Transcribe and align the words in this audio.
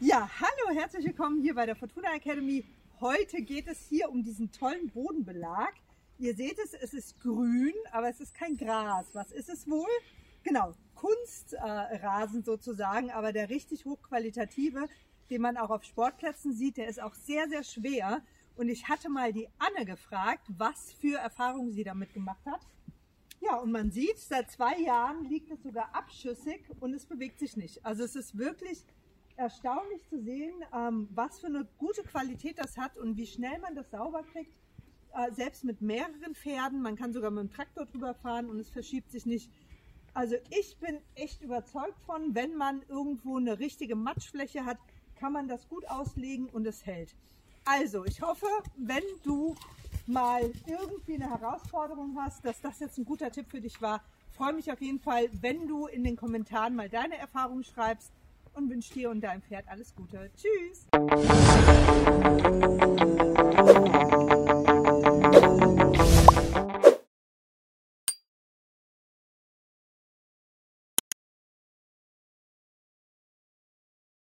Ja, 0.00 0.30
hallo, 0.40 0.78
herzlich 0.78 1.04
willkommen 1.06 1.42
hier 1.42 1.56
bei 1.56 1.66
der 1.66 1.74
Fortuna 1.74 2.14
Academy. 2.14 2.64
Heute 3.00 3.42
geht 3.42 3.66
es 3.66 3.80
hier 3.88 4.08
um 4.08 4.22
diesen 4.22 4.52
tollen 4.52 4.90
Bodenbelag. 4.90 5.72
Ihr 6.20 6.36
seht 6.36 6.56
es, 6.60 6.72
es 6.72 6.94
ist 6.94 7.20
grün, 7.20 7.74
aber 7.90 8.08
es 8.08 8.20
ist 8.20 8.32
kein 8.32 8.56
Gras. 8.56 9.06
Was 9.12 9.32
ist 9.32 9.48
es 9.48 9.68
wohl? 9.68 9.88
Genau, 10.44 10.72
Kunstrasen 10.94 12.40
äh, 12.40 12.44
sozusagen, 12.44 13.10
aber 13.10 13.32
der 13.32 13.50
richtig 13.50 13.86
hochqualitative, 13.86 14.88
den 15.30 15.42
man 15.42 15.56
auch 15.56 15.70
auf 15.70 15.82
Sportplätzen 15.82 16.52
sieht, 16.52 16.76
der 16.76 16.86
ist 16.86 17.02
auch 17.02 17.14
sehr, 17.14 17.48
sehr 17.48 17.64
schwer. 17.64 18.22
Und 18.54 18.68
ich 18.68 18.88
hatte 18.88 19.08
mal 19.08 19.32
die 19.32 19.48
Anne 19.58 19.84
gefragt, 19.84 20.46
was 20.46 20.92
für 20.92 21.18
Erfahrungen 21.18 21.72
sie 21.72 21.82
damit 21.82 22.14
gemacht 22.14 22.46
hat. 22.46 22.60
Ja, 23.40 23.56
und 23.56 23.72
man 23.72 23.90
sieht, 23.90 24.20
seit 24.20 24.48
zwei 24.48 24.78
Jahren 24.78 25.24
liegt 25.24 25.50
es 25.50 25.60
sogar 25.64 25.92
abschüssig 25.92 26.60
und 26.78 26.94
es 26.94 27.04
bewegt 27.04 27.40
sich 27.40 27.56
nicht. 27.56 27.84
Also 27.84 28.04
es 28.04 28.14
ist 28.14 28.38
wirklich 28.38 28.84
erstaunlich 29.38 30.06
zu 30.08 30.20
sehen, 30.20 30.52
ähm, 30.74 31.08
was 31.14 31.38
für 31.40 31.46
eine 31.46 31.66
gute 31.78 32.02
Qualität 32.02 32.58
das 32.58 32.76
hat 32.76 32.96
und 32.98 33.16
wie 33.16 33.26
schnell 33.26 33.58
man 33.60 33.74
das 33.74 33.90
sauber 33.90 34.22
kriegt. 34.24 34.52
Äh, 35.14 35.32
selbst 35.32 35.64
mit 35.64 35.80
mehreren 35.80 36.34
Pferden. 36.34 36.82
Man 36.82 36.96
kann 36.96 37.12
sogar 37.12 37.30
mit 37.30 37.44
dem 37.44 37.50
Traktor 37.50 37.86
drüber 37.86 38.14
fahren 38.14 38.50
und 38.50 38.58
es 38.58 38.68
verschiebt 38.68 39.10
sich 39.10 39.26
nicht. 39.26 39.50
Also 40.12 40.36
ich 40.50 40.76
bin 40.78 40.98
echt 41.14 41.42
überzeugt 41.42 42.00
von, 42.04 42.34
wenn 42.34 42.56
man 42.56 42.82
irgendwo 42.88 43.36
eine 43.36 43.58
richtige 43.58 43.94
Matschfläche 43.94 44.64
hat, 44.64 44.78
kann 45.16 45.32
man 45.32 45.48
das 45.48 45.68
gut 45.68 45.88
auslegen 45.88 46.48
und 46.48 46.66
es 46.66 46.84
hält. 46.84 47.14
Also, 47.64 48.04
ich 48.06 48.22
hoffe, 48.22 48.46
wenn 48.76 49.02
du 49.24 49.54
mal 50.06 50.50
irgendwie 50.66 51.14
eine 51.14 51.28
Herausforderung 51.28 52.16
hast, 52.18 52.44
dass 52.44 52.60
das 52.60 52.80
jetzt 52.80 52.98
ein 52.98 53.04
guter 53.04 53.30
Tipp 53.30 53.46
für 53.50 53.60
dich 53.60 53.80
war. 53.82 54.02
Freue 54.30 54.54
mich 54.54 54.72
auf 54.72 54.80
jeden 54.80 55.00
Fall, 55.00 55.28
wenn 55.40 55.68
du 55.68 55.86
in 55.86 56.02
den 56.02 56.16
Kommentaren 56.16 56.74
mal 56.74 56.88
deine 56.88 57.18
Erfahrungen 57.18 57.64
schreibst 57.64 58.12
und 58.58 58.70
wünsche 58.70 58.92
dir 58.92 59.10
und 59.10 59.20
deinem 59.20 59.40
Pferd 59.42 59.66
alles 59.68 59.94
Gute. 59.94 60.30
Tschüss! 60.36 60.88